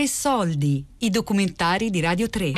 Tre 0.00 0.08
soldi, 0.08 0.82
i 1.00 1.10
documentari 1.10 1.90
di 1.90 2.00
Radio 2.00 2.30
3. 2.30 2.52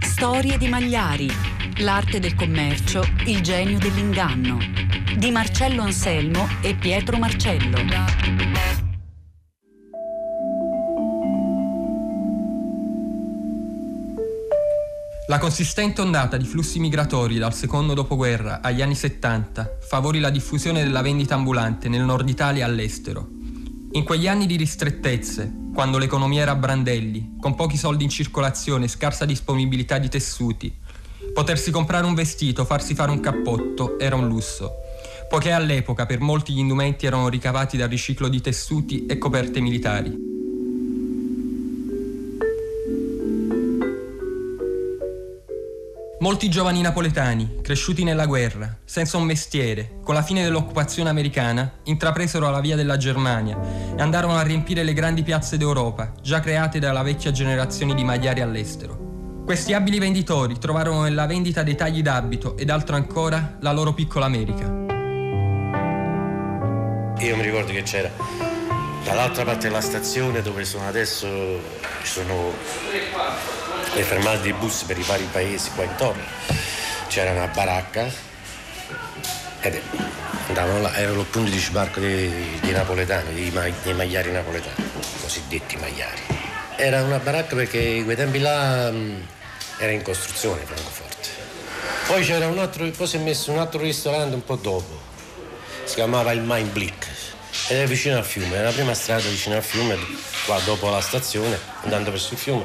Storie 0.00 0.58
di 0.58 0.68
Magliari, 0.68 1.30
l'arte 1.78 2.20
del 2.20 2.34
commercio, 2.34 3.02
il 3.24 3.40
genio 3.40 3.78
dell'inganno. 3.78 4.58
Di 5.16 5.30
Marcello 5.30 5.80
Anselmo 5.80 6.46
e 6.60 6.74
Pietro 6.74 7.16
Marcello. 7.16 7.78
La 15.26 15.38
consistente 15.38 16.02
ondata 16.02 16.36
di 16.36 16.44
flussi 16.44 16.80
migratori 16.80 17.38
dal 17.38 17.54
secondo 17.54 17.94
dopoguerra 17.94 18.60
agli 18.60 18.82
anni 18.82 18.94
70 18.94 19.78
favorì 19.80 20.20
la 20.20 20.28
diffusione 20.28 20.82
della 20.82 21.00
vendita 21.00 21.34
ambulante 21.34 21.88
nel 21.88 22.02
nord 22.02 22.28
Italia 22.28 22.66
e 22.66 22.68
all'estero. 22.68 23.37
In 23.92 24.04
quegli 24.04 24.28
anni 24.28 24.44
di 24.44 24.56
ristrettezze, 24.56 25.50
quando 25.72 25.96
l'economia 25.96 26.42
era 26.42 26.50
a 26.50 26.56
brandelli, 26.56 27.36
con 27.40 27.54
pochi 27.54 27.78
soldi 27.78 28.04
in 28.04 28.10
circolazione 28.10 28.84
e 28.84 28.88
scarsa 28.88 29.24
disponibilità 29.24 29.96
di 29.96 30.10
tessuti, 30.10 30.72
potersi 31.32 31.70
comprare 31.70 32.04
un 32.04 32.12
vestito, 32.12 32.66
farsi 32.66 32.94
fare 32.94 33.10
un 33.10 33.20
cappotto 33.20 33.98
era 33.98 34.14
un 34.14 34.28
lusso, 34.28 34.72
poiché 35.28 35.52
all'epoca 35.52 36.04
per 36.04 36.20
molti 36.20 36.52
gli 36.52 36.58
indumenti 36.58 37.06
erano 37.06 37.30
ricavati 37.30 37.78
dal 37.78 37.88
riciclo 37.88 38.28
di 38.28 38.42
tessuti 38.42 39.06
e 39.06 39.16
coperte 39.16 39.60
militari. 39.60 40.37
Molti 46.20 46.50
giovani 46.50 46.80
napoletani, 46.80 47.60
cresciuti 47.62 48.02
nella 48.02 48.26
guerra, 48.26 48.76
senza 48.84 49.16
un 49.16 49.22
mestiere, 49.22 50.00
con 50.02 50.14
la 50.14 50.22
fine 50.22 50.42
dell'occupazione 50.42 51.08
americana, 51.08 51.74
intrapresero 51.84 52.50
la 52.50 52.58
via 52.58 52.74
della 52.74 52.96
Germania 52.96 53.56
e 53.96 54.02
andarono 54.02 54.36
a 54.36 54.42
riempire 54.42 54.82
le 54.82 54.94
grandi 54.94 55.22
piazze 55.22 55.56
d'Europa, 55.56 56.14
già 56.20 56.40
create 56.40 56.80
dalla 56.80 57.02
vecchia 57.02 57.30
generazione 57.30 57.94
di 57.94 58.02
magliari 58.02 58.40
all'estero. 58.40 59.42
Questi 59.44 59.74
abili 59.74 60.00
venditori 60.00 60.58
trovarono 60.58 61.02
nella 61.02 61.26
vendita 61.26 61.62
dei 61.62 61.76
tagli 61.76 62.02
d'abito 62.02 62.56
ed 62.56 62.68
altro 62.70 62.96
ancora 62.96 63.56
la 63.60 63.70
loro 63.70 63.94
piccola 63.94 64.26
America. 64.26 64.64
Io 67.20 67.36
mi 67.36 67.42
ricordo 67.42 67.70
che 67.70 67.82
c'era 67.82 68.10
dall'altra 69.04 69.44
parte 69.44 69.68
della 69.68 69.80
stazione 69.80 70.42
dove 70.42 70.64
sono 70.64 70.88
adesso 70.88 71.28
ci 72.02 72.06
sono 72.06 72.52
le 73.98 74.04
fermate 74.04 74.42
dei 74.42 74.52
bus 74.52 74.84
per 74.84 74.96
i 74.96 75.02
vari 75.02 75.28
paesi 75.32 75.70
qua 75.74 75.82
intorno. 75.82 76.22
C'era 77.08 77.32
una 77.32 77.48
baracca 77.48 78.08
ed 79.60 79.80
andavano 80.46 80.82
là, 80.82 80.94
erano 80.94 81.20
il 81.20 81.26
punto 81.26 81.50
di 81.50 81.58
sbarco 81.58 81.98
dei, 81.98 82.60
dei 82.60 82.72
napoletani, 82.72 83.34
dei, 83.34 83.74
dei 83.82 83.94
magliari 83.94 84.30
napoletani, 84.30 84.88
cosiddetti 85.20 85.76
magliari. 85.78 86.20
Era 86.76 87.02
una 87.02 87.18
baracca 87.18 87.56
perché 87.56 88.02
quei 88.04 88.14
tempi 88.14 88.38
là 88.38 88.88
mh, 88.88 89.26
era 89.78 89.90
in 89.90 90.02
costruzione 90.02 90.62
Francoforte. 90.64 91.28
Poi 92.06 92.24
c'era 92.24 92.46
un 92.46 92.58
altro, 92.58 92.88
poi 92.90 93.06
si 93.06 93.16
è 93.16 93.20
messo 93.20 93.50
un 93.50 93.58
altro 93.58 93.80
ristorante 93.80 94.36
un 94.36 94.44
po' 94.44 94.56
dopo, 94.56 95.00
si 95.84 95.96
chiamava 95.96 96.30
il 96.30 96.40
Mind 96.40 96.70
Blick 96.70 97.06
ed 97.66 97.78
è 97.78 97.86
vicino 97.86 98.16
al 98.16 98.24
fiume, 98.24 98.58
è 98.58 98.62
la 98.62 98.70
prima 98.70 98.94
strada 98.94 99.28
vicino 99.28 99.56
al 99.56 99.64
fiume, 99.64 99.98
qua 100.46 100.58
dopo 100.60 100.88
la 100.88 101.00
stazione, 101.00 101.58
andando 101.82 102.12
verso 102.12 102.34
il 102.34 102.38
fiume, 102.38 102.64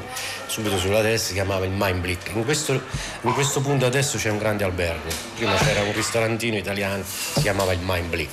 subito 0.54 0.78
sulla 0.78 1.00
destra 1.00 1.30
si 1.30 1.32
chiamava 1.32 1.64
il 1.64 1.72
Mind 1.74 1.98
Blick. 1.98 2.30
In 2.32 2.44
questo, 2.44 2.80
in 3.22 3.32
questo 3.32 3.60
punto 3.60 3.86
adesso 3.86 4.18
c'è 4.18 4.30
un 4.30 4.38
grande 4.38 4.62
albergo, 4.62 5.08
prima 5.34 5.56
c'era 5.56 5.82
un 5.82 5.92
ristorantino 5.92 6.56
italiano, 6.56 7.02
si 7.04 7.40
chiamava 7.40 7.72
il 7.72 7.80
Mind 7.82 8.08
Blick. 8.08 8.30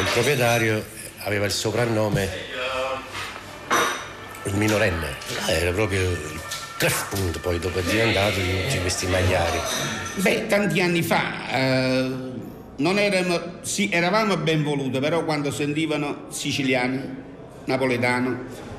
Il 0.00 0.08
proprietario 0.14 0.82
aveva 1.18 1.44
il 1.44 1.50
soprannome 1.50 2.30
il 4.44 4.54
minorenne, 4.54 5.16
era 5.46 5.72
proprio 5.72 6.00
il 6.00 6.40
punto 7.10 7.38
poi 7.38 7.58
dopo 7.58 7.80
è 7.80 7.82
diventato 7.82 8.40
di 8.40 8.62
tutti 8.62 8.80
questi 8.80 9.06
magliari. 9.06 9.58
Beh, 10.14 10.46
tanti 10.46 10.80
anni 10.80 11.02
fa 11.02 11.50
eh, 11.50 12.10
non 12.76 12.98
eravamo, 12.98 13.58
sì, 13.60 13.90
eravamo 13.92 14.38
ben 14.38 14.62
voluti, 14.62 14.98
però 15.00 15.22
quando 15.22 15.50
sentivano 15.50 16.28
siciliani, 16.30 17.22
napoletano, 17.66 18.72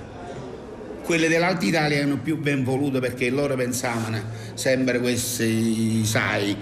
quelle 1.05 1.27
dell'Alta 1.27 1.63
Italia 1.65 1.97
erano 1.97 2.17
più 2.17 2.37
ben 2.37 2.63
volute 2.63 2.99
perché 2.99 3.29
loro 3.29 3.55
pensavano 3.55 4.19
sempre 4.55 4.99
questi, 4.99 6.03
sai, 6.03 6.57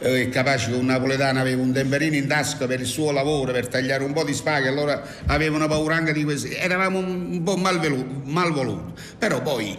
eh, 0.00 0.28
capaci 0.28 0.70
che 0.70 0.76
un 0.76 0.84
napoletano 0.84 1.40
aveva 1.40 1.62
un 1.62 1.72
temperino 1.72 2.14
in 2.14 2.26
tasca 2.26 2.66
per 2.66 2.80
il 2.80 2.86
suo 2.86 3.10
lavoro, 3.10 3.52
per 3.52 3.68
tagliare 3.68 4.04
un 4.04 4.12
po' 4.12 4.22
di 4.22 4.34
spaghe, 4.34 4.68
allora 4.68 5.02
avevano 5.26 5.66
paura 5.66 5.96
anche 5.96 6.12
di 6.12 6.24
questi. 6.24 6.52
Eravamo 6.52 6.98
un 6.98 7.42
po' 7.42 7.56
mal, 7.56 7.80
mal 8.24 8.52
voluti, 8.52 8.92
però 9.18 9.40
poi 9.40 9.76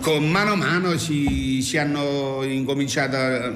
con 0.00 0.28
mano 0.28 0.52
a 0.52 0.56
mano 0.56 0.98
si, 0.98 1.60
si 1.62 1.78
hanno 1.78 2.42
incominciato 2.42 3.16
a, 3.16 3.52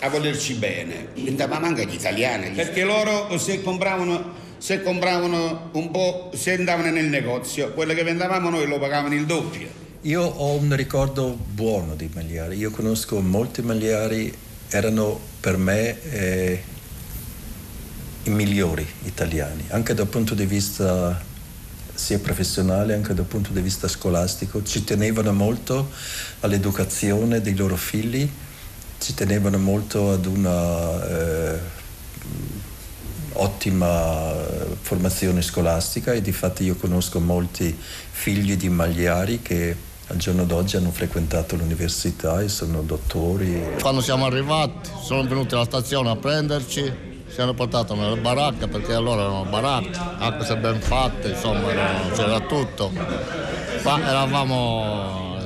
a 0.00 0.08
volerci 0.08 0.54
bene. 0.54 1.08
Diventavamo 1.14 1.66
anche 1.66 1.84
gli 1.86 1.94
italiani. 1.94 2.50
Perché 2.50 2.84
loro 2.84 3.36
se 3.38 3.62
compravano, 3.62 4.48
se 4.60 4.82
compravano 4.82 5.70
un 5.72 5.90
po', 5.90 6.30
se 6.34 6.52
andavano 6.52 6.90
nel 6.90 7.06
negozio, 7.06 7.72
quello 7.72 7.94
che 7.94 8.02
vendavamo 8.02 8.50
noi 8.50 8.66
lo 8.66 8.78
pagavano 8.78 9.14
il 9.14 9.24
doppio. 9.24 9.68
Io 10.02 10.22
ho 10.22 10.54
un 10.54 10.76
ricordo 10.76 11.34
buono 11.34 11.94
di 11.94 12.10
Magliari. 12.12 12.58
Io 12.58 12.70
conosco 12.70 13.20
molti 13.20 13.62
Magliari, 13.62 14.32
erano 14.68 15.18
per 15.40 15.56
me 15.56 16.02
eh, 16.10 16.62
i 18.24 18.30
migliori 18.30 18.86
italiani, 19.04 19.64
anche 19.68 19.94
dal 19.94 20.08
punto 20.08 20.34
di 20.34 20.44
vista 20.44 21.28
sia 21.94 22.18
professionale 22.18 22.94
anche 22.94 23.12
dal 23.12 23.26
punto 23.26 23.52
di 23.52 23.60
vista 23.60 23.88
scolastico, 23.88 24.62
ci 24.62 24.84
tenevano 24.84 25.32
molto 25.32 25.90
all'educazione 26.40 27.40
dei 27.40 27.54
loro 27.54 27.76
figli, 27.76 28.28
ci 28.98 29.14
tenevano 29.14 29.58
molto 29.58 30.12
ad 30.12 30.26
una 30.26 31.08
eh, 31.08 31.58
ottima 33.34 34.32
formazione 34.80 35.42
scolastica 35.42 36.12
e 36.12 36.20
di 36.20 36.32
fatto 36.32 36.62
io 36.62 36.76
conosco 36.76 37.20
molti 37.20 37.76
figli 38.10 38.56
di 38.56 38.68
magliari 38.68 39.40
che 39.42 39.88
al 40.08 40.16
giorno 40.16 40.44
d'oggi 40.44 40.76
hanno 40.76 40.90
frequentato 40.90 41.54
l'università 41.56 42.40
e 42.40 42.48
sono 42.48 42.82
dottori. 42.82 43.76
Quando 43.80 44.00
siamo 44.00 44.26
arrivati 44.26 44.90
sono 45.02 45.22
venuti 45.22 45.54
alla 45.54 45.64
stazione 45.64 46.10
a 46.10 46.16
prenderci, 46.16 47.08
ci 47.32 47.40
hanno 47.40 47.54
portato 47.54 47.94
nelle 47.94 48.16
baracche 48.16 48.66
perché 48.66 48.92
allora 48.92 49.22
erano 49.22 49.44
baracche, 49.44 49.96
anche 50.18 50.44
se 50.44 50.56
ben 50.56 50.80
fatte, 50.80 51.28
insomma 51.28 51.70
erano, 51.70 52.10
c'era 52.10 52.40
tutto. 52.40 52.90
Ma 53.84 54.08
eravamo 54.08 55.38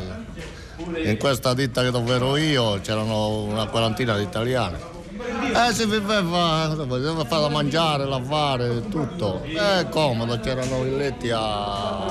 in 1.04 1.18
questa 1.18 1.52
ditta 1.52 1.88
dove 1.90 2.14
ero 2.14 2.36
io, 2.36 2.80
c'erano 2.80 3.42
una 3.42 3.66
quarantina 3.66 4.16
di 4.16 4.22
italiani. 4.22 4.92
Eh, 5.52 5.72
si 5.72 5.84
viveva, 5.86 6.66
doveva 6.68 7.24
fare 7.24 7.42
da 7.42 7.48
mangiare, 7.48 8.06
lavare, 8.06 8.88
tutto. 8.88 9.42
È 9.42 9.86
comodo, 9.88 10.38
c'erano 10.40 10.84
i 10.84 10.96
letti 10.96 11.30
a, 11.30 12.06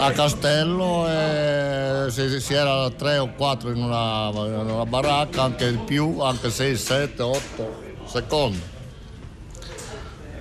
a 0.00 0.10
Castello 0.12 1.06
e 1.08 2.06
se 2.10 2.40
si 2.40 2.54
era 2.54 2.90
tre 2.90 3.18
o 3.18 3.32
quattro 3.34 3.70
in 3.70 3.82
una, 3.82 4.30
in 4.32 4.70
una 4.70 4.86
baracca, 4.86 5.42
anche 5.42 5.70
di 5.70 5.78
più, 5.78 6.20
anche 6.20 6.50
sei, 6.50 6.76
sette, 6.76 7.22
otto 7.22 7.82
secondi. 8.06 8.62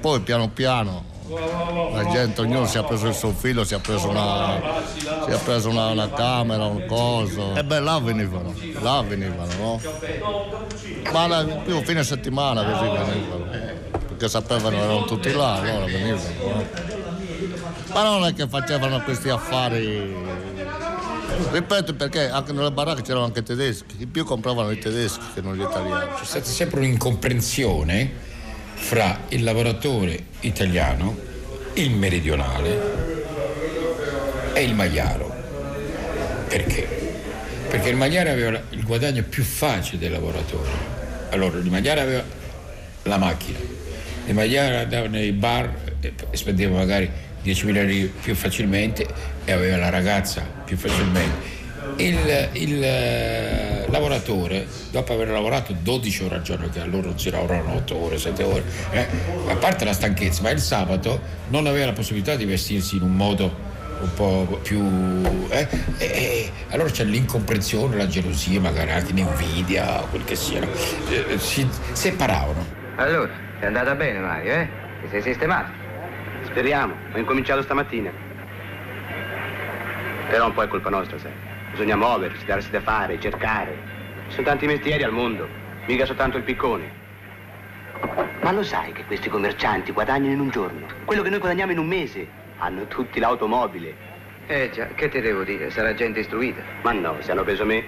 Poi 0.02 0.20
piano 0.22 0.50
piano 0.50 1.13
la 1.28 2.06
gente, 2.12 2.42
ognuno 2.42 2.66
si 2.66 2.78
è 2.78 2.84
preso 2.84 3.08
il 3.08 3.14
suo 3.14 3.32
filo, 3.32 3.64
si 3.64 3.74
è 3.74 3.80
preso 3.80 4.10
una, 4.10 4.60
si 4.98 5.32
è 5.32 5.40
preso 5.44 5.70
una, 5.70 5.92
una 5.92 6.10
camera, 6.10 6.66
un 6.66 6.86
coso. 6.86 7.56
E 7.56 7.64
beh, 7.64 7.80
là 7.80 8.00
venivano, 8.00 8.54
là 8.82 9.02
venivano, 9.08 9.54
no? 9.58 9.82
Ma 11.12 11.28
la, 11.28 11.44
più 11.46 11.82
fine 11.84 12.04
settimana 12.04 12.64
così 12.64 13.12
venivano, 13.12 13.46
perché 14.08 14.28
sapevano 14.28 14.76
erano 14.76 15.06
tutti 15.06 15.32
là, 15.32 15.54
allora 15.54 15.86
venivano. 15.86 16.24
No? 16.40 16.66
Ma 17.94 18.04
non 18.04 18.26
è 18.26 18.34
che 18.34 18.48
facevano 18.48 19.02
questi 19.04 19.30
affari. 19.30 20.42
Ripeto 21.52 21.96
perché 21.96 22.30
anche 22.30 22.52
nelle 22.52 22.72
baracche 22.72 23.02
c'erano 23.02 23.26
anche 23.26 23.44
tedeschi, 23.44 23.96
i 24.00 24.06
più 24.08 24.24
compravano 24.24 24.70
i 24.72 24.78
tedeschi 24.78 25.24
che 25.34 25.42
non 25.42 25.56
gli 25.56 25.62
italiani. 25.62 26.12
C'è 26.18 26.26
stata 26.26 26.46
sempre 26.46 26.80
un'incomprensione 26.80 28.32
fra 28.84 29.22
il 29.30 29.44
lavoratore 29.44 30.20
italiano, 30.42 31.18
il 31.76 31.90
meridionale 31.90 32.80
e 34.54 34.62
il 34.62 34.76
magliaro. 34.76 35.34
Perché? 36.50 36.86
Perché 37.70 37.90
il 37.90 37.96
magliare 37.96 38.30
aveva 38.30 38.62
il 38.70 38.84
guadagno 38.84 39.24
più 39.24 39.44
facile 39.44 40.00
del 40.00 40.12
lavoratore. 40.12 40.70
Allora, 41.30 41.58
il 41.58 41.70
magliare 41.72 42.02
aveva 42.02 42.24
la 43.04 43.18
macchina, 43.18 43.58
il 44.28 44.34
magliare 44.34 44.80
andava 44.80 45.08
nei 45.08 45.32
bar 45.32 45.74
e 46.02 46.14
spendeva 46.34 46.76
magari 46.76 47.10
10.000 47.44 47.76
euro 47.76 48.12
più 48.22 48.36
facilmente 48.36 49.08
e 49.46 49.52
aveva 49.52 49.78
la 49.78 49.90
ragazza 49.90 50.42
più 50.42 50.76
facilmente. 50.76 51.62
Il, 51.96 52.50
il 52.52 53.83
lavoratore, 53.94 54.66
dopo 54.90 55.14
aver 55.14 55.30
lavorato 55.30 55.74
12 55.80 56.24
ore 56.24 56.36
al 56.36 56.42
giorno, 56.42 56.68
che 56.70 56.82
a 56.82 56.86
loro 56.86 57.10
non 57.10 57.20
si 57.20 57.30
lavorano 57.30 57.76
8 57.76 57.96
ore, 57.96 58.18
7 58.18 58.44
ore, 58.44 58.64
eh, 58.92 59.08
a 59.48 59.56
parte 59.56 59.86
la 59.86 59.94
stanchezza, 59.94 60.42
ma 60.42 60.50
il 60.50 60.60
sabato 60.60 61.22
non 61.50 61.68
aveva 61.68 61.86
la 61.86 61.94
possibilità 61.94 62.36
di 62.36 62.46
vestirsi 62.46 62.96
in 62.96 63.04
un 63.04 63.16
modo 63.16 63.72
un 64.02 64.14
po' 64.16 64.60
più... 64.64 64.82
Eh, 65.50 65.68
eh, 66.00 66.52
allora 66.72 66.90
c'è 66.90 67.04
l'incomprensione, 67.04 67.96
la 67.96 68.08
gelosia, 68.08 68.60
magari 68.60 68.92
anche 68.92 69.14
l'invidia, 69.14 70.04
quel 70.10 70.26
che 70.26 70.36
sia. 70.36 70.62
Eh, 71.10 71.38
si 71.38 71.66
separavano. 71.92 72.66
Allora, 72.96 73.32
è 73.60 73.66
andata 73.68 73.94
bene 73.94 74.20
Mario, 74.20 74.54
eh? 74.54 74.68
Ti 75.04 75.08
sei 75.10 75.22
sistemato? 75.22 75.72
Speriamo, 76.46 76.96
ho 77.14 77.18
incominciato 77.18 77.62
stamattina. 77.62 78.12
Però 80.30 80.48
un 80.48 80.54
po' 80.54 80.64
è 80.64 80.68
colpa 80.68 80.90
nostra, 80.90 81.18
sai. 81.20 81.53
Bisogna 81.74 81.96
muoversi, 81.96 82.46
darsi 82.46 82.70
da 82.70 82.82
fare, 82.82 83.20
cercare. 83.20 83.76
Ci 84.28 84.36
sono 84.36 84.46
tanti 84.46 84.68
mestieri 84.68 85.02
al 85.02 85.12
mondo, 85.12 85.50
mica 85.88 86.06
soltanto 86.06 86.38
il 86.38 86.44
piccone. 86.44 86.88
Ma 88.42 88.52
lo 88.52 88.62
sai 88.62 88.92
che 88.92 89.04
questi 89.06 89.28
commercianti 89.28 89.92
guadagnano 89.92 90.34
in 90.34 90.40
un 90.40 90.50
giorno? 90.52 90.86
Quello 91.04 91.24
che 91.24 91.32
noi 91.32 91.40
guadagniamo 91.40 91.72
in 91.72 91.80
un 91.80 91.88
mese. 91.88 92.28
Hanno 92.60 92.86
tutti 92.86 93.20
l'automobile. 93.20 93.96
Eh 94.46 94.70
già, 94.72 94.86
che 94.94 95.10
ti 95.10 95.20
devo 95.20 95.44
dire? 95.44 95.72
Sarà 95.72 95.96
gente 95.96 96.20
istruita. 96.20 96.62
Ma 96.84 96.92
no, 96.92 97.16
se 97.22 97.32
hanno 97.32 97.44
preso 97.44 97.66
me. 97.66 97.84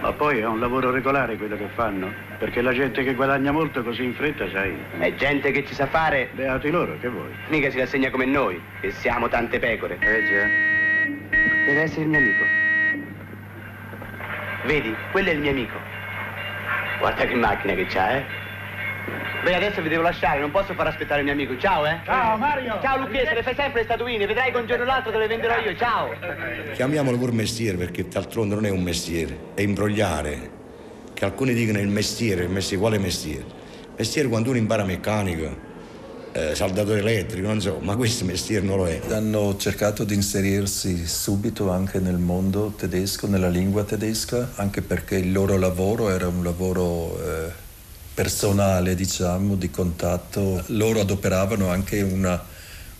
Ma 0.00 0.10
poi 0.10 0.40
è 0.40 0.46
un 0.46 0.58
lavoro 0.58 0.90
regolare 0.90 1.36
quello 1.36 1.56
che 1.56 1.68
fanno, 1.74 2.12
perché 2.38 2.60
la 2.60 2.72
gente 2.72 3.04
che 3.04 3.14
guadagna 3.14 3.52
molto 3.52 3.84
così 3.84 4.02
in 4.02 4.14
fretta, 4.14 4.50
sai. 4.50 4.76
È 4.98 5.14
gente 5.14 5.52
che 5.52 5.64
ci 5.64 5.74
sa 5.74 5.86
fare. 5.86 6.30
Beati 6.32 6.70
loro, 6.70 6.98
che 6.98 7.06
vuoi? 7.06 7.30
Mica 7.50 7.70
si 7.70 7.78
rassegna 7.78 8.10
come 8.10 8.24
noi, 8.24 8.60
che 8.80 8.90
siamo 8.90 9.28
tante 9.28 9.60
pecore. 9.60 9.96
Eh 10.00 10.24
già. 10.24 11.36
Deve 11.66 11.82
essere 11.82 12.02
il 12.02 12.08
mio 12.08 12.18
amico. 12.18 12.61
Vedi, 14.64 14.94
quello 15.10 15.28
è 15.28 15.32
il 15.32 15.40
mio 15.40 15.50
amico. 15.50 15.76
Guarda 17.00 17.24
che 17.26 17.34
macchina 17.34 17.74
che 17.74 17.86
c'ha, 17.86 18.16
eh? 18.16 18.24
Beh, 19.42 19.56
adesso 19.56 19.82
vi 19.82 19.88
devo 19.88 20.02
lasciare, 20.02 20.38
non 20.38 20.52
posso 20.52 20.72
far 20.74 20.86
aspettare 20.86 21.18
il 21.18 21.24
mio 21.24 21.34
amico. 21.34 21.58
Ciao, 21.58 21.84
eh? 21.84 21.98
Ciao, 22.04 22.36
Mario! 22.36 22.78
Ciao, 22.80 22.98
Lucchese, 22.98 23.34
le 23.34 23.42
fai 23.42 23.56
sempre 23.56 23.80
le 23.80 23.86
statuine, 23.86 24.24
vedrai 24.24 24.52
che 24.52 24.58
un 24.58 24.66
giorno 24.66 24.84
o 24.84 24.86
l'altro 24.86 25.10
te 25.10 25.18
le 25.18 25.26
venderò 25.26 25.58
io, 25.58 25.74
ciao! 25.76 26.14
Chiamiamolo 26.74 27.18
pur 27.18 27.32
mestiere 27.32 27.76
perché 27.76 28.06
d'altronde 28.06 28.54
non 28.54 28.64
è 28.66 28.70
un 28.70 28.82
mestiere, 28.82 29.36
è 29.54 29.62
imbrogliare. 29.62 30.50
Che 31.12 31.24
alcuni 31.24 31.54
dicono 31.54 31.80
il 31.80 31.88
mestiere, 31.88 32.44
il 32.44 32.50
mestiere, 32.50 32.80
quale 32.80 32.98
mestiere? 32.98 33.44
Mestiere 33.96 34.28
quando 34.28 34.50
uno 34.50 34.58
impara 34.58 34.84
meccanica, 34.84 35.50
eh, 36.32 36.54
saldatore 36.54 37.00
elettrico, 37.00 37.46
non 37.46 37.60
so, 37.60 37.78
ma 37.80 37.94
questo 37.96 38.24
mestiere 38.24 38.64
non 38.64 38.76
lo 38.78 38.86
è. 38.88 39.00
Hanno 39.10 39.56
cercato 39.56 40.04
di 40.04 40.14
inserirsi 40.14 41.06
subito 41.06 41.70
anche 41.70 41.98
nel 41.98 42.16
mondo 42.16 42.72
tedesco, 42.76 43.26
nella 43.26 43.48
lingua 43.48 43.84
tedesca, 43.84 44.52
anche 44.56 44.82
perché 44.82 45.16
il 45.16 45.32
loro 45.32 45.58
lavoro 45.58 46.10
era 46.10 46.28
un 46.28 46.42
lavoro 46.42 47.18
eh, 47.20 47.50
personale, 48.14 48.94
diciamo, 48.94 49.54
di 49.56 49.70
contatto. 49.70 50.62
Loro 50.66 51.00
adoperavano 51.00 51.68
anche 51.68 52.00
una, 52.00 52.42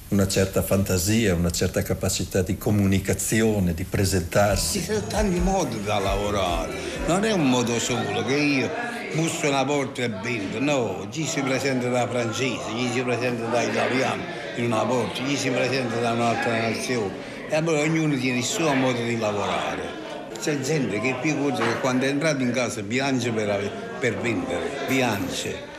una 0.09 0.29
certa 0.29 0.63
fantasia, 0.63 1.35
una 1.35 1.51
certa 1.51 1.83
capacità 1.83 2.43
di 2.43 2.59
comunicazione, 2.59 3.73
di 3.73 3.85
presentarsi. 3.85 4.81
Ci 4.81 4.85
sono 4.85 5.07
tanti 5.07 5.41
modi 5.41 5.83
da 5.83 5.99
lavorare, 5.99 6.73
non 7.07 7.25
è 7.25 7.33
un 7.33 7.49
modo 7.49 7.79
solo 7.79 8.25
che 8.25 8.37
io 8.37 8.92
busso 9.15 9.49
una 9.49 9.65
porta 9.65 10.03
e 10.03 10.09
vendo, 10.09 10.61
no, 10.61 11.07
ci 11.11 11.25
si 11.25 11.41
presenta 11.43 11.89
da 11.89 12.07
francese, 12.09 12.71
ci 12.77 12.91
si 12.91 13.03
presenta 13.03 13.47
da 13.47 13.63
italiano 13.63 14.23
in 14.57 14.65
una 14.67 14.85
porta, 14.85 15.25
ci 15.27 15.37
si 15.37 15.51
presenta 15.51 15.99
da 16.01 16.13
un'altra 16.13 16.69
nazione 16.69 17.13
e 17.49 17.55
allora 17.55 17.81
ognuno 17.81 18.17
tiene 18.17 18.39
il 18.39 18.45
suo 18.45 18.73
modo 18.75 19.03
di 19.03 19.19
lavorare. 19.19 20.01
C'è 20.41 20.61
gente 20.61 21.01
che 21.01 21.17
più 21.21 21.39
cosa 21.39 21.63
che 21.63 21.79
quando 21.81 22.05
è 22.05 22.09
entrato 22.09 22.43
in 22.43 22.53
casa 22.53 22.83
piange 22.83 23.31
per, 23.31 23.71
per 24.01 24.17
vendere, 24.19 24.71
piange. 24.89 25.71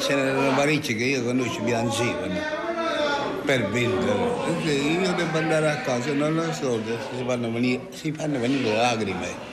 Ce 0.00 0.14
n'erano 0.14 0.54
parecchi 0.54 0.96
che 0.96 1.04
io 1.04 1.22
conosco 1.22 1.60
piangevano 1.62 2.40
per 3.44 3.68
vendere. 3.68 4.12
Io 4.64 5.12
devo 5.12 5.36
andare 5.36 5.70
a 5.70 5.76
casa, 5.78 6.12
non 6.12 6.34
lo 6.34 6.52
so, 6.52 6.80
si 7.16 7.24
fanno 7.26 7.50
venire, 7.52 7.88
si 7.90 8.12
fanno 8.12 8.38
venire 8.38 8.70
le 8.70 8.76
lacrime. 8.76 9.51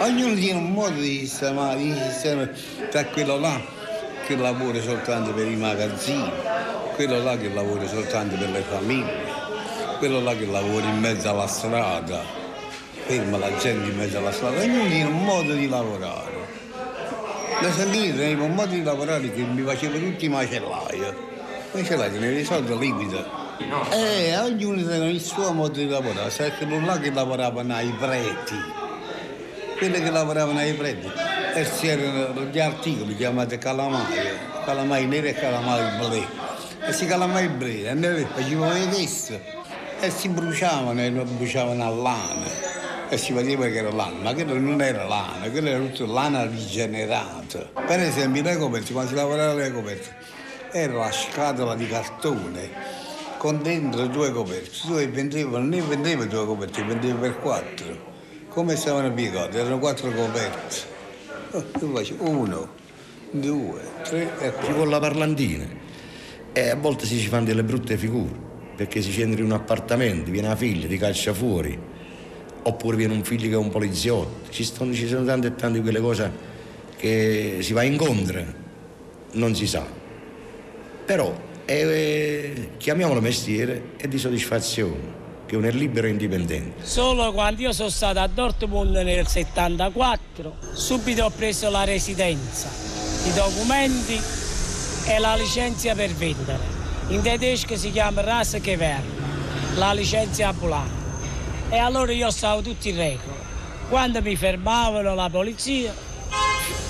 Ognuno 0.00 0.34
tiene 0.34 0.58
un 0.58 0.72
modo 0.72 1.00
di 1.00 1.20
sistemare, 1.20 1.78
di 1.78 1.94
sistemare 1.94 2.54
tra 2.90 3.04
quello 3.06 3.38
là 3.38 3.58
che 4.26 4.36
lavora 4.36 4.78
soltanto 4.82 5.32
per 5.32 5.46
i 5.46 5.56
magazzini, 5.56 6.30
quello 6.94 7.22
là 7.22 7.36
che 7.38 7.48
lavora 7.48 7.86
soltanto 7.86 8.36
per 8.36 8.50
le 8.50 8.60
famiglie, 8.60 9.24
quello 9.98 10.20
là 10.20 10.36
che 10.36 10.44
lavora 10.44 10.86
in 10.86 10.98
mezzo 10.98 11.30
alla 11.30 11.46
strada, 11.46 12.22
ferma 13.06 13.38
la 13.38 13.56
gente 13.56 13.90
in 13.90 13.96
mezzo 13.96 14.18
alla 14.18 14.32
strada, 14.32 14.60
ognuno 14.60 14.86
tiene 14.86 15.08
un 15.08 15.24
modo 15.24 15.54
di 15.54 15.66
lavorare. 15.66 16.36
Da 17.62 17.72
sentire 17.72 18.16
tenevo 18.16 18.44
un 18.44 18.54
modo 18.54 18.74
di 18.74 18.82
lavorare 18.82 19.32
che 19.32 19.40
mi 19.40 19.62
faceva 19.62 19.96
tutti 19.96 20.26
i 20.26 20.28
macellai. 20.28 20.98
I 20.98 21.76
macellai 21.78 22.12
tenevano 22.12 22.38
i 22.38 22.44
soldi 22.44 22.78
liquidi. 22.78 23.24
Eh, 23.92 24.38
ognuno 24.38 24.80
aveva 24.82 25.06
il 25.06 25.20
suo 25.20 25.52
modo 25.52 25.78
di 25.78 25.88
lavorare, 25.88 26.30
sai 26.30 26.52
che 26.56 26.66
non 26.66 26.84
là 26.84 26.98
che 26.98 27.10
lavoravano 27.10 27.74
ai 27.74 27.92
preti 27.98 28.77
quelli 29.78 30.02
che 30.02 30.10
lavoravano 30.10 30.58
ai 30.58 30.74
preti. 30.74 31.08
E 31.54 31.66
c'erano 31.80 32.44
gli 32.44 32.58
articoli 32.58 33.16
chiamati 33.16 33.56
calamai, 33.58 34.02
calamai 34.64 35.06
neri 35.06 35.28
e 35.28 35.34
calamai 35.34 35.96
blu. 35.96 36.14
E 36.14 36.26
questi 36.84 37.06
calamai 37.06 37.48
blu 37.48 37.66
e 37.66 37.94
noi 37.94 38.26
facevano 38.34 38.72
le 38.72 38.88
teste 38.88 39.42
e 40.00 40.10
si 40.10 40.28
bruciavano 40.28 41.00
e 41.00 41.10
non 41.10 41.36
bruciavano 41.36 41.84
a 41.84 41.88
lana. 41.88 42.76
E 43.08 43.16
si 43.16 43.32
vedeva 43.32 43.66
che 43.66 43.78
era 43.78 43.90
lana, 43.90 44.18
ma 44.20 44.34
quello 44.34 44.58
non 44.58 44.82
era 44.82 45.06
lana, 45.06 45.48
quello 45.50 45.68
era 45.68 45.78
tutto 45.78 46.04
lana 46.04 46.44
rigenerata. 46.44 47.70
Per 47.86 48.00
esempio 48.00 48.42
le 48.42 48.56
coperte, 48.56 48.92
quando 48.92 49.10
si 49.10 49.16
lavorava 49.16 49.54
le 49.54 49.72
coperte, 49.72 50.14
era 50.72 50.92
la 50.92 51.10
scatola 51.10 51.74
di 51.74 51.86
cartone 51.86 53.06
con 53.38 53.62
dentro 53.62 54.06
due 54.08 54.30
coperte, 54.32 54.70
tu 54.82 54.92
vendevano, 54.92 55.58
non 55.58 55.68
ne 55.68 55.80
vendeva 55.80 56.24
due 56.24 56.44
coperte, 56.44 56.82
vendeva 56.82 57.18
per 57.20 57.38
quattro 57.38 58.16
come 58.58 58.74
stavano 58.74 59.12
piegate, 59.12 59.56
erano 59.56 59.78
quattro 59.78 60.10
coperte. 60.10 60.76
Oh, 61.52 61.64
tu 61.78 61.94
faci 61.94 62.16
uno, 62.18 62.68
due, 63.30 63.80
tre 64.02 64.32
e 64.40 64.52
Ci 64.64 64.72
vuole 64.72 64.90
la 64.90 64.98
parlantina 64.98 65.64
e 66.52 66.68
a 66.68 66.74
volte 66.74 67.06
si 67.06 67.20
ci 67.20 67.28
fanno 67.28 67.44
delle 67.44 67.62
brutte 67.62 67.96
figure 67.96 68.34
perché 68.74 69.00
si 69.00 69.20
entra 69.20 69.38
in 69.38 69.46
un 69.46 69.52
appartamento, 69.52 70.32
viene 70.32 70.48
la 70.48 70.56
figlia, 70.56 70.88
ti 70.88 70.98
caccia 70.98 71.32
fuori 71.32 71.78
oppure 72.60 72.96
viene 72.96 73.14
un 73.14 73.22
figlio 73.22 73.46
che 73.46 73.54
è 73.54 73.58
un 73.58 73.70
poliziotto. 73.70 74.50
Ci, 74.50 74.64
sono, 74.64 74.92
ci 74.92 75.06
sono 75.06 75.24
tante 75.24 75.46
e 75.46 75.54
tante 75.54 75.80
quelle 75.80 76.00
cose 76.00 76.32
che 76.96 77.58
si 77.60 77.72
va 77.72 77.84
incontro, 77.84 78.42
non 79.34 79.54
si 79.54 79.68
sa. 79.68 79.86
Però 81.04 81.32
eh, 81.64 82.70
chiamiamolo 82.76 83.20
mestiere 83.20 83.90
è 83.98 84.08
di 84.08 84.18
soddisfazione 84.18 85.17
che 85.48 85.58
è 85.58 85.70
libero 85.70 86.06
e 86.06 86.10
indipendente. 86.10 86.84
Solo 86.84 87.32
quando 87.32 87.62
io 87.62 87.72
sono 87.72 87.88
stato 87.88 88.18
a 88.18 88.26
Dortmund 88.26 88.94
nel 88.94 89.26
74, 89.26 90.56
subito 90.74 91.24
ho 91.24 91.30
preso 91.30 91.70
la 91.70 91.84
residenza, 91.84 92.68
i 93.24 93.32
documenti 93.32 94.20
e 95.06 95.18
la 95.18 95.34
licenza 95.36 95.94
per 95.94 96.10
vendere. 96.10 96.76
In 97.08 97.22
tedesco 97.22 97.76
si 97.76 97.90
chiama 97.90 98.20
Rasgewehr, 98.20 99.02
la 99.76 99.92
licenza 99.94 100.48
ambulante. 100.48 101.06
E 101.70 101.78
allora 101.78 102.12
io 102.12 102.30
stavo 102.30 102.60
tutti 102.60 102.90
in 102.90 102.96
regola. 102.96 103.36
Quando 103.88 104.20
mi 104.20 104.36
fermavano 104.36 105.14
la 105.14 105.30
polizia, 105.30 105.94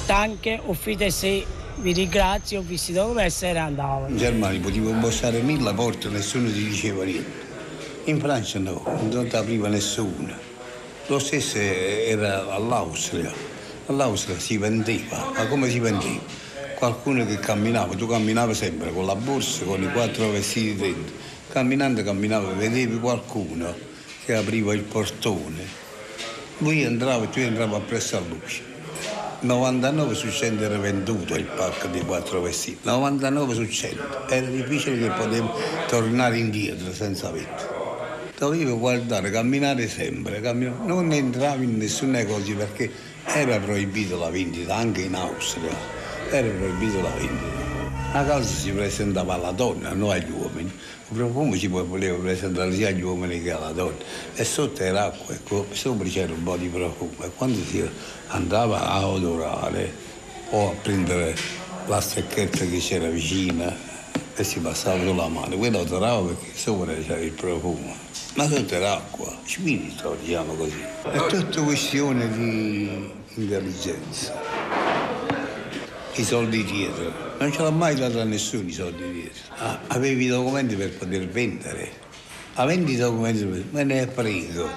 anche 0.08 0.60
ufficio 0.64 1.10
se 1.10 1.46
vi 1.76 1.92
ringrazio, 1.92 2.58
ho 2.58 2.62
visto 2.62 2.90
i 2.90 2.94
documenti 2.94 3.44
e 3.44 3.56
andavo. 3.56 4.08
In 4.08 4.16
Germania 4.16 4.58
potevo 4.58 4.90
bussare 4.94 5.40
mille 5.42 5.72
porte, 5.74 6.08
nessuno 6.08 6.50
ti 6.50 6.64
diceva 6.64 7.04
niente. 7.04 7.47
In 8.04 8.20
Francia 8.20 8.58
no, 8.58 8.82
non 9.10 9.28
apriva 9.32 9.68
nessuno. 9.68 10.34
Lo 11.06 11.18
stesso 11.18 11.58
era 11.58 12.52
all'Austria. 12.52 13.32
All'Austria 13.86 14.38
si 14.38 14.56
vendeva, 14.56 15.30
ma 15.34 15.46
come 15.46 15.68
si 15.70 15.78
vendeva? 15.78 16.20
Qualcuno 16.76 17.26
che 17.26 17.38
camminava, 17.38 17.94
tu 17.94 18.06
camminavi 18.06 18.54
sempre 18.54 18.92
con 18.92 19.06
la 19.06 19.14
borsa, 19.14 19.64
con 19.64 19.82
i 19.82 19.90
quattro 19.90 20.30
vestiti 20.30 20.76
dentro. 20.76 21.14
Camminando, 21.50 22.02
camminava, 22.02 22.52
vedevi 22.52 22.98
qualcuno 22.98 23.74
che 24.24 24.34
apriva 24.34 24.74
il 24.74 24.82
portone. 24.82 25.66
Lui 26.58 26.82
entrava 26.82 27.24
e 27.24 27.30
tu 27.30 27.40
entravi 27.40 27.74
appresso 27.74 28.16
a 28.16 28.20
luce. 28.20 28.62
99 29.40 30.14
su 30.14 30.30
100 30.30 30.62
era 30.62 30.78
venduto 30.78 31.34
il 31.36 31.44
pacco 31.44 31.86
di 31.88 32.00
quattro 32.00 32.40
vestiti. 32.40 32.80
99 32.82 33.54
su 33.54 33.66
100. 33.66 34.28
Era 34.28 34.46
difficile 34.46 34.98
che 34.98 35.10
potevo 35.10 35.54
tornare 35.86 36.38
indietro 36.38 36.92
senza 36.92 37.30
vetro 37.30 37.77
dovevo 38.38 38.78
guardare, 38.78 39.30
camminare 39.30 39.88
sempre, 39.88 40.40
camminare. 40.40 40.76
non 40.84 41.12
entravo 41.12 41.62
in 41.62 41.76
nessun 41.76 42.10
negozio 42.10 42.56
perché 42.56 42.90
era 43.24 43.58
proibito 43.58 44.16
la 44.16 44.30
vendita, 44.30 44.76
anche 44.76 45.02
in 45.02 45.14
Austria 45.14 45.96
era 46.30 46.48
proibito 46.48 47.00
la 47.00 47.10
vendita. 47.10 47.66
A 48.12 48.24
casa 48.24 48.48
si 48.48 48.70
presentava 48.70 49.34
alla 49.34 49.50
donna, 49.50 49.92
non 49.92 50.10
agli 50.10 50.30
uomini. 50.30 50.72
Come 51.08 51.58
si 51.58 51.66
voleva 51.66 52.16
presentare 52.18 52.72
sia 52.72 52.88
agli 52.88 53.02
uomini 53.02 53.42
che 53.42 53.50
alla 53.50 53.72
donna? 53.72 53.96
E 54.34 54.44
sotto 54.44 54.82
era 54.82 55.06
acqua, 55.06 55.34
ecco, 55.34 55.66
sopra 55.72 56.08
c'era 56.08 56.32
un 56.32 56.42
po' 56.42 56.56
di 56.56 56.68
profumo. 56.68 57.24
E 57.24 57.30
quando 57.34 57.58
si 57.64 57.86
andava 58.28 58.88
a 58.88 59.06
odorare 59.06 59.92
o 60.50 60.70
a 60.70 60.74
prendere 60.80 61.36
la 61.86 62.00
stecchetta 62.00 62.64
che 62.64 62.78
c'era 62.78 63.08
vicina 63.08 63.87
e 64.40 64.44
si 64.44 64.60
passava 64.60 65.00
sulla 65.00 65.28
mano, 65.28 65.56
quello 65.56 65.78
odorava 65.78 66.28
perché 66.28 66.50
sopra 66.54 66.94
c'era 66.94 67.18
il 67.18 67.32
profumo. 67.32 67.92
Ma 68.34 68.46
sotto 68.46 68.74
era 68.74 68.96
acqua, 68.96 69.36
spirito, 69.44 70.16
diciamo 70.22 70.54
così. 70.54 70.80
È 71.02 71.26
tutta 71.26 71.60
questione 71.62 72.30
di 72.30 73.10
intelligenza 73.34 74.78
i 76.20 76.24
soldi 76.24 76.64
dietro. 76.64 77.12
Non 77.38 77.52
ce 77.52 77.62
l'ha 77.62 77.70
mai 77.70 77.94
dato 77.94 78.20
a 78.20 78.24
nessuno 78.24 78.68
i 78.68 78.72
soldi 78.72 79.12
dietro. 79.12 79.54
Ah, 79.56 79.80
avevi 79.88 80.24
i 80.24 80.28
documenti 80.28 80.74
per 80.74 80.96
poter 80.96 81.28
vendere. 81.28 81.90
Avendo 82.54 82.90
i 82.90 82.96
documenti 82.96 83.44
per 83.44 83.64
me 83.70 83.84
ne 83.84 84.00
hai 84.00 84.06
preso. 84.06 84.68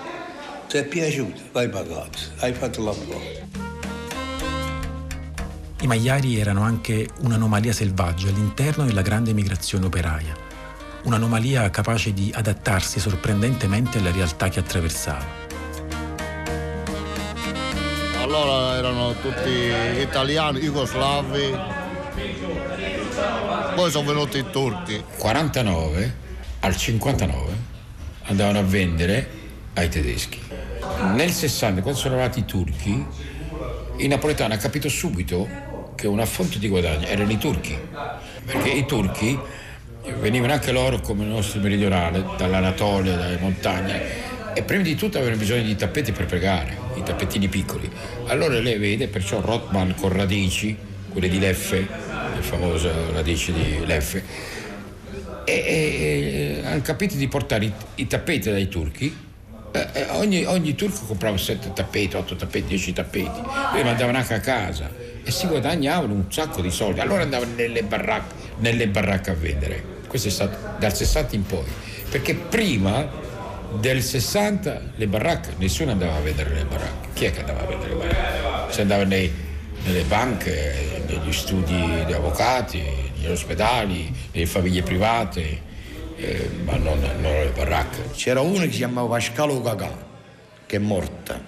Ti 0.68 0.78
è 0.78 0.86
piaciuto, 0.86 1.42
l'hai 1.52 1.70
pagato, 1.70 2.18
hai 2.40 2.54
fatto 2.54 2.84
lavoro. 2.84 3.71
I 5.82 5.88
magliari 5.88 6.40
erano 6.40 6.62
anche 6.62 7.08
un'anomalia 7.22 7.74
selvaggia 7.74 8.30
all'interno 8.30 8.86
della 8.86 9.02
grande 9.02 9.34
migrazione 9.34 9.88
operaia, 9.88 10.36
un'anomalia 11.06 11.72
capace 11.72 12.14
di 12.14 12.32
adattarsi 12.32 13.00
sorprendentemente 13.00 13.98
alla 13.98 14.12
realtà 14.12 14.48
che 14.50 14.60
attraversava. 14.60 15.26
allora 18.20 18.78
erano 18.78 19.16
tutti 19.22 19.50
italiani, 20.00 20.60
jugoslavi, 20.60 21.58
poi 23.74 23.90
sono 23.90 24.08
venuti 24.08 24.38
i 24.38 24.46
turchi. 24.52 25.04
49 25.18 26.16
al 26.60 26.78
59 26.78 27.54
andavano 28.26 28.60
a 28.60 28.64
vendere 28.64 29.30
ai 29.74 29.90
tedeschi. 29.90 30.40
Nel 31.16 31.32
60, 31.32 31.82
quando 31.82 32.00
sono 32.00 32.14
arrivati 32.14 32.40
i 32.40 32.46
turchi, 32.46 33.06
i 33.98 34.08
napoletani 34.08 34.54
hanno 34.54 34.62
capito 34.62 34.88
subito 34.88 35.70
che 36.02 36.08
una 36.08 36.26
fonte 36.26 36.58
di 36.58 36.68
guadagno 36.68 37.06
erano 37.06 37.32
i 37.32 37.38
turchi, 37.38 37.78
perché 38.44 38.70
i 38.72 38.88
turchi 38.88 39.38
venivano 40.20 40.52
anche 40.52 40.72
loro 40.72 41.00
come 41.00 41.26
i 41.26 41.28
nostri 41.28 41.60
meridionali, 41.60 42.26
dall'Anatolia, 42.38 43.16
dalle 43.16 43.38
montagne, 43.38 44.02
e 44.56 44.64
prima 44.64 44.82
di 44.82 44.96
tutto 44.96 45.18
avevano 45.18 45.38
bisogno 45.38 45.62
di 45.62 45.76
tappeti 45.76 46.12
per 46.12 46.26
pregare, 46.26 46.76
i 46.96 47.04
tappetini 47.04 47.48
piccoli. 47.50 47.88
Allora 48.26 48.60
lei 48.60 48.80
vede 48.80 49.10
perciò 49.10 49.42
Rothman 49.42 49.94
con 49.94 50.12
radici, 50.12 50.76
quelle 51.12 51.30
di 51.30 51.38
Leffe, 51.38 51.88
le 52.36 52.42
famose 52.42 52.92
radici 53.14 53.54
di 53.54 53.86
Leffe, 53.86 54.24
e, 55.46 55.54
e, 55.54 56.62
e 56.64 56.66
hanno 56.66 56.82
capito 56.82 57.16
di 57.16 57.28
portare 57.28 57.66
i, 57.66 57.74
i 57.96 58.08
tappeti 58.08 58.50
dai 58.50 58.68
turchi. 58.68 59.16
Eh, 59.72 60.08
ogni, 60.14 60.46
ogni, 60.46 60.74
turco 60.74 61.06
comprava 61.06 61.38
7 61.38 61.74
tappeti, 61.74 62.16
8 62.16 62.36
tappeti, 62.36 62.70
10 62.70 62.94
tappeti, 62.94 63.40
poi 63.72 63.84
mandavano 63.84 64.18
anche 64.18 64.34
a 64.34 64.40
casa 64.40 65.01
e 65.24 65.32
si 65.32 65.48
guadagnavano 65.48 66.14
un 66.14 66.32
sacco 66.32 66.62
di 66.62 66.72
soldi. 66.72 67.00
Allora 67.00 67.24
andavano 67.24 67.54
nelle 67.56 67.84
baracche, 67.84 68.36
nelle 68.58 68.88
baracche 68.88 69.32
a 69.32 69.36
vendere. 69.36 69.84
Questo 70.08 70.28
è 70.28 70.32
stato 70.32 70.58
dal 70.78 70.94
60 70.94 71.36
in 71.36 71.46
poi, 71.46 71.66
perché 72.10 72.36
prima 72.36 73.08
del 73.80 74.04
60 74.04 74.82
le 74.96 75.08
baracche, 75.08 75.54
nessuno 75.58 75.92
andava 75.92 76.16
a 76.16 76.20
vedere 76.20 76.54
le 76.54 76.66
baracche. 76.66 77.08
Chi 77.14 77.26
è 77.26 77.32
che 77.32 77.40
andava 77.40 77.62
a 77.62 77.66
vedere 77.66 77.90
le 77.90 77.96
baracche? 77.96 78.74
Si 78.74 78.82
andava 78.82 79.04
nei, 79.06 79.32
nelle 79.84 80.04
banche, 80.04 81.04
negli 81.08 81.32
studi 81.32 82.04
di 82.06 82.14
avvocati, 82.14 82.82
negli 83.16 83.32
ospedali, 83.32 84.14
nelle 84.32 84.46
famiglie 84.46 84.82
private, 84.82 85.62
eh, 86.18 86.50
ma 86.64 86.76
non, 86.76 87.00
non 87.22 87.32
le 87.32 87.52
baracche. 87.56 88.10
C'era 88.14 88.42
uno 88.42 88.60
che 88.64 88.72
si 88.72 88.78
chiamava 88.78 89.08
Pascalo 89.08 89.62
Cacà, 89.62 90.10
che 90.66 90.76
è 90.76 90.80
morta, 90.80 91.42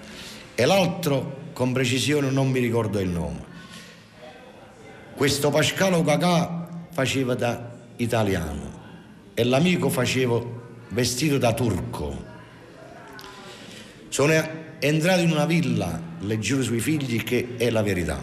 e 0.54 0.64
l'altro, 0.64 1.42
con 1.52 1.72
precisione 1.72 2.30
non 2.30 2.48
mi 2.48 2.60
ricordo 2.60 2.98
il 2.98 3.08
nome. 3.08 3.52
Questo 5.16 5.48
Pascalo 5.50 6.02
Cacà 6.02 6.86
faceva 6.90 7.36
da 7.36 7.70
italiano 7.96 8.82
e 9.34 9.44
l'amico 9.44 9.88
faceva 9.88 10.42
vestito 10.88 11.38
da 11.38 11.54
turco. 11.54 12.24
Sono 14.08 14.32
entrato 14.80 15.20
in 15.20 15.30
una 15.30 15.46
villa, 15.46 16.00
le 16.18 16.42
sui 16.42 16.80
figli 16.80 17.22
che 17.22 17.54
è 17.56 17.70
la 17.70 17.82
verità. 17.82 18.20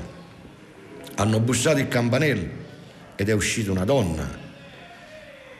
Hanno 1.15 1.39
bussato 1.39 1.79
il 1.79 1.87
campanello 1.87 2.49
ed 3.15 3.29
è 3.29 3.33
uscita 3.33 3.71
una 3.71 3.85
donna. 3.85 4.39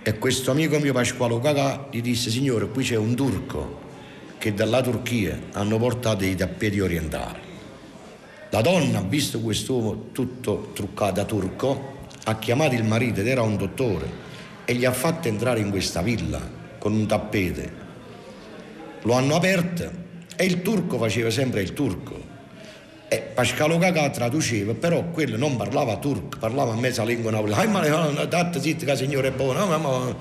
E 0.04 0.18
questo 0.18 0.52
amico 0.52 0.80
mio 0.80 0.92
Pasquale 0.92 1.40
Cacà 1.40 1.88
gli 1.92 2.02
disse, 2.02 2.30
signore, 2.30 2.68
qui 2.68 2.84
c'è 2.84 2.98
un 2.98 3.16
turco 3.16 3.80
che 4.38 4.54
dalla 4.54 4.82
Turchia 4.82 5.40
hanno 5.54 5.78
portato 5.78 6.26
i 6.26 6.36
tappeti 6.36 6.82
orientali. 6.82 7.51
La 8.54 8.60
donna 8.60 9.00
ha 9.00 9.02
visto 9.02 9.40
quest'uomo 9.40 10.10
tutto 10.12 10.72
truccato 10.74 11.14
da 11.14 11.24
turco, 11.24 12.00
ha 12.26 12.38
chiamato 12.38 12.76
il 12.76 12.84
marito 12.84 13.22
ed 13.22 13.28
era 13.28 13.42
un 13.42 13.56
dottore 13.56 14.06
e 14.66 14.74
gli 14.74 14.84
ha 14.84 14.92
fatto 14.92 15.30
entrare 15.30 15.62
in 15.62 15.70
questa 15.70 16.02
villa 16.02 16.40
con 16.78 16.92
un 16.92 17.06
tappete. 17.06 17.74
Lo 19.04 19.14
hanno 19.14 19.36
aperto 19.36 19.90
e 20.36 20.46
il 20.46 20.62
turco 20.62 20.98
faceva 20.98 21.30
sempre 21.30 21.62
il 21.62 21.72
turco. 21.72 22.30
E 23.08 23.20
Pascalo 23.20 23.78
Cacà 23.78 24.10
traduceva, 24.10 24.74
però 24.74 25.06
quello 25.06 25.38
non 25.38 25.56
parlava 25.56 25.96
turco, 25.96 26.38
parlava 26.38 26.74
a 26.74 26.76
mezza 26.76 27.06
lingua 27.06 27.32
napoletana. 27.32 28.96
Signore 28.96 29.32
buono. 29.32 30.18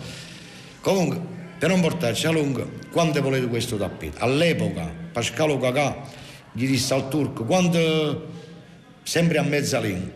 Comunque, 0.80 1.20
per 1.58 1.68
non 1.68 1.80
portarci 1.80 2.28
a 2.28 2.30
lungo, 2.30 2.70
quando 2.92 3.20
volete 3.20 3.48
questo 3.48 3.76
tappeto? 3.76 4.22
All'epoca 4.22 4.88
Pascalo 5.12 5.58
Cacà 5.58 6.28
gli 6.52 6.66
disse 6.66 6.94
al 6.94 7.08
turco, 7.08 7.44
quando 7.44 8.28
sempre 9.02 9.38
a 9.38 9.42
mezza 9.42 9.80
lingua, 9.80 10.10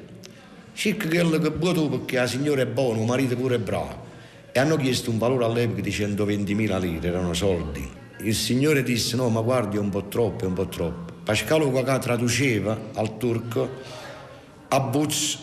cerca 0.72 1.08
quello 1.08 1.38
che 1.38 1.50
vuoi 1.50 1.74
tu 1.74 1.88
perché 1.88 2.16
la 2.16 2.26
signora 2.26 2.62
è 2.62 2.66
buona, 2.66 3.00
il 3.00 3.06
marito 3.06 3.36
pure 3.36 3.56
è 3.56 3.58
bravo 3.58 4.04
e 4.56 4.60
hanno 4.60 4.76
chiesto 4.76 5.10
un 5.10 5.18
valore 5.18 5.44
all'epoca 5.44 5.80
di 5.80 5.90
120.000 5.90 6.78
lire, 6.78 7.08
erano 7.08 7.34
soldi. 7.34 7.90
Il 8.20 8.34
signore 8.36 8.84
disse 8.84 9.16
no, 9.16 9.28
ma 9.28 9.40
guardi 9.40 9.76
è 9.76 9.80
un 9.80 9.88
po' 9.88 10.04
troppo, 10.06 10.44
è 10.44 10.46
un 10.46 10.52
po' 10.52 10.68
troppo. 10.68 11.12
Pascalo 11.24 11.70
Quacà 11.70 11.98
traduceva 11.98 12.78
al 12.94 13.16
turco 13.16 13.68
a 14.68 14.80
Buz 14.80 15.38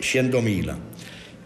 100.000 0.00 0.76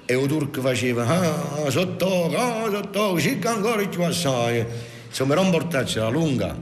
e 0.07 0.17
il 0.17 0.27
turco 0.27 0.63
faceva 0.63 1.07
ah, 1.07 1.71
sotto, 1.71 2.35
ah, 2.35 2.71
sotto, 2.71 3.21
circa 3.21 3.51
ancora 3.51 3.87
ci 3.91 4.01
assai. 4.03 4.65
Insomma, 5.09 5.35
non 5.35 5.51
portarci 5.51 5.99
la 5.99 6.09
lunga. 6.09 6.57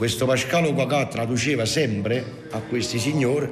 Questo 0.00 0.24
Pascalo 0.24 0.72
Quacà 0.72 1.08
traduceva 1.08 1.66
sempre 1.66 2.46
a 2.52 2.60
questi 2.60 2.98
signori, 2.98 3.46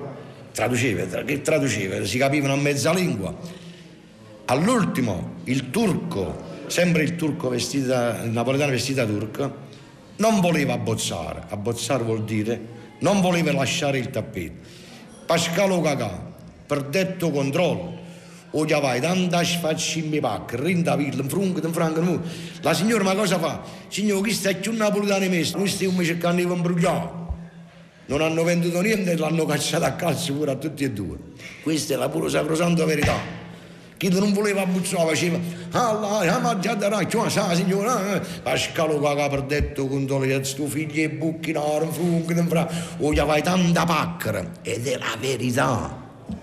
traduceva, 0.51 1.23
che 1.23 1.43
traduceva, 1.43 2.03
si 2.07 2.17
capivano 2.17 2.55
a 2.55 2.57
mezza 2.57 2.91
lingua 2.91 3.37
All'ultimo 4.47 5.41
il 5.45 5.69
turco, 5.69 6.65
sempre 6.69 7.03
il 7.03 7.17
turco 7.17 7.51
vestita, 7.51 8.23
il 8.23 8.31
napoletano 8.31 8.71
vestita 8.71 9.05
turca, 9.05 9.55
non 10.17 10.41
voleva 10.41 10.73
abbozzare. 10.73 11.43
Abbozzare 11.51 12.03
vuol 12.03 12.25
dire 12.25 12.59
non 13.01 13.21
voleva 13.21 13.53
lasciare 13.53 13.99
il 13.99 14.09
tappeto. 14.09 14.67
Pascalo 15.27 15.83
Cacà, 15.83 16.33
per 16.67 16.85
detto 16.85 17.31
controllo, 17.31 17.98
o 18.51 18.65
già 18.65 18.79
vai, 18.81 19.01
tanta 19.01 19.45
sfaccimmi 19.45 20.21
pacca, 20.21 20.57
rinda 20.57 20.97
villa, 20.97 21.23
frunca, 21.27 21.67
franca, 21.71 22.03
La 22.63 22.75
signora 22.75 23.05
ma 23.05 23.15
cosa 23.15 23.39
fa? 23.39 23.63
Signore, 23.89 24.21
questo 24.21 24.49
è 24.49 24.57
più 24.57 24.75
napoletano 24.75 25.29
messo, 25.29 25.59
noi 25.59 25.69
stiamo 25.69 26.03
cercando 26.03 26.43
di 26.43 26.53
imbrugliare. 26.53 27.27
Non 28.07 28.23
hanno 28.23 28.43
venduto 28.43 28.81
niente 28.81 29.13
e 29.13 29.17
l'hanno 29.17 29.45
cacciato 29.45 29.85
a 29.85 29.93
calcio 29.93 30.33
pure 30.33 30.53
a 30.53 30.55
tutti 30.55 30.85
e 30.85 30.91
due. 30.91 31.17
Questa 31.63 31.95
è 31.95 31.97
la 31.97 32.09
pura 32.09 32.29
sacrosanta 32.29 32.85
verità 32.87 33.47
chi 33.99 34.09
non 34.11 34.33
voleva 34.33 34.63
abbuzzare 34.63 35.09
faceva 35.09 35.39
Allah, 35.73 36.25
la 36.25 36.39
mangiata 36.39 36.89
raccia, 36.89 37.29
sa 37.29 37.53
signora, 37.53 38.15
eh. 38.15 38.21
Pascalo 38.43 39.01
che 39.01 39.27
per 39.29 39.43
detto 39.43 39.89
con 39.89 40.07
togliere 40.07 40.41
tuo 40.55 40.69
figlio 40.69 41.03
e 41.03 41.11
buchinare, 41.11 41.87
frunghi, 41.91 42.35
fra, 42.47 42.71
o 42.99 43.13
gli 43.13 43.21
vai 43.21 43.43
tanta 43.43 43.85
pacchera, 43.85 44.53
ed 44.63 44.87
è 44.87 44.99
la 44.99 45.17
verità, 45.21 45.93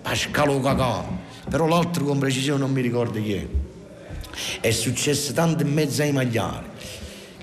Pascalo 0.02 0.60
cacà, 0.60 1.02
però 1.48 1.66
l'altro 1.66 2.04
con 2.04 2.18
precisione 2.18 2.60
non 2.60 2.72
mi 2.72 2.80
ricordo 2.80 3.20
chi 3.20 3.34
è. 3.34 3.46
È 4.60 4.70
successo 4.70 5.32
tanto 5.32 5.62
in 5.62 5.72
mezzo 5.72 6.02
ai 6.02 6.12
magliari 6.12 6.66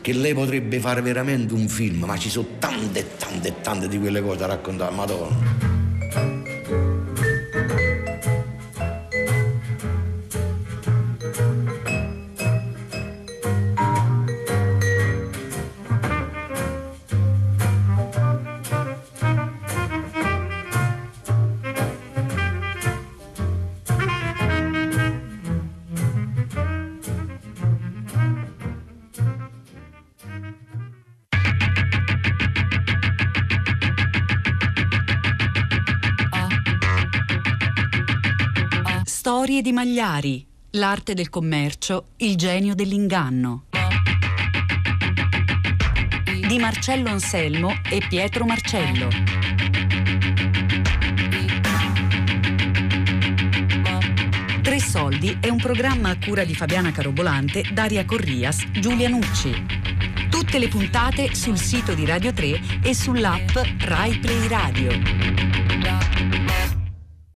che 0.02 0.14
lei 0.14 0.34
potrebbe 0.34 0.80
fare 0.80 1.02
veramente 1.02 1.54
un 1.54 1.68
film, 1.68 2.04
ma 2.04 2.18
ci 2.18 2.30
sono 2.30 2.48
tante 2.60 3.00
e 3.00 3.16
tante 3.18 3.48
e 3.48 3.62
tante 3.62 3.88
di 3.88 3.98
quelle 3.98 4.22
cose 4.22 4.40
da 4.40 4.48
raccontare, 4.48 4.94
madonna. 4.94 6.43
Storie 39.26 39.62
di 39.62 39.72
Magliari, 39.72 40.46
l'arte 40.72 41.14
del 41.14 41.30
commercio, 41.30 42.08
il 42.18 42.36
genio 42.36 42.76
dell'inganno. 42.76 43.68
Di 46.46 46.58
Marcello 46.58 47.08
Anselmo 47.08 47.72
e 47.90 48.04
Pietro 48.06 48.44
Marcello. 48.44 49.08
Tre 54.62 54.80
Soldi 54.82 55.38
è 55.40 55.48
un 55.48 55.58
programma 55.58 56.10
a 56.10 56.18
cura 56.18 56.44
di 56.44 56.54
Fabiana 56.54 56.92
Carobolante, 56.92 57.64
Daria 57.72 58.04
Corrias, 58.04 58.70
Giulia 58.72 59.08
Nucci. 59.08 59.52
Tutte 60.30 60.60
le 60.60 60.68
puntate 60.68 61.34
sul 61.34 61.58
sito 61.58 61.94
di 61.94 62.06
Radio 62.06 62.34
3 62.34 62.82
e 62.84 62.94
sull'app 62.94 63.56
Rai 63.86 64.20
Play 64.20 64.48
Radio. 64.50 65.53